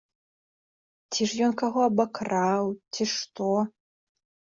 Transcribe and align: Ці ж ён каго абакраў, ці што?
Ці 1.11 1.27
ж 1.33 1.45
ён 1.49 1.53
каго 1.63 1.79
абакраў, 1.91 2.65
ці 2.95 3.03
што? 3.15 3.55